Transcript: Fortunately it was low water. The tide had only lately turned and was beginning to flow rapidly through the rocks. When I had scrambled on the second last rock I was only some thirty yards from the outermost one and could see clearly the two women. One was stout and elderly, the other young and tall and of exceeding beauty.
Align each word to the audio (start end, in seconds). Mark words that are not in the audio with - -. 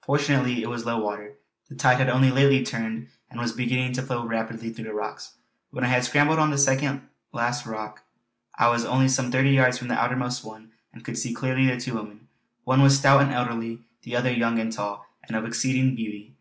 Fortunately 0.00 0.62
it 0.62 0.70
was 0.70 0.86
low 0.86 0.98
water. 0.98 1.34
The 1.68 1.74
tide 1.74 1.98
had 1.98 2.08
only 2.08 2.30
lately 2.30 2.64
turned 2.64 3.08
and 3.28 3.38
was 3.38 3.52
beginning 3.52 3.92
to 3.92 4.02
flow 4.02 4.24
rapidly 4.24 4.70
through 4.72 4.86
the 4.86 4.94
rocks. 4.94 5.34
When 5.68 5.84
I 5.84 5.88
had 5.88 6.02
scrambled 6.02 6.38
on 6.38 6.50
the 6.50 6.56
second 6.56 7.02
last 7.30 7.66
rock 7.66 8.02
I 8.54 8.70
was 8.70 8.86
only 8.86 9.06
some 9.10 9.30
thirty 9.30 9.50
yards 9.50 9.76
from 9.76 9.88
the 9.88 9.94
outermost 10.02 10.42
one 10.46 10.72
and 10.94 11.04
could 11.04 11.18
see 11.18 11.34
clearly 11.34 11.66
the 11.66 11.78
two 11.78 11.92
women. 11.94 12.28
One 12.64 12.80
was 12.80 12.96
stout 12.96 13.20
and 13.20 13.34
elderly, 13.34 13.80
the 14.00 14.16
other 14.16 14.32
young 14.32 14.58
and 14.58 14.72
tall 14.72 15.06
and 15.28 15.36
of 15.36 15.44
exceeding 15.44 15.94
beauty. 15.94 16.32